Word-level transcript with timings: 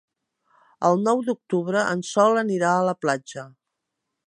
El 0.89 0.97
nou 1.07 1.21
d'octubre 1.27 1.83
en 1.97 2.03
Sol 2.13 2.41
anirà 2.45 2.73
a 2.79 2.83
la 2.91 2.99
platja. 3.05 3.47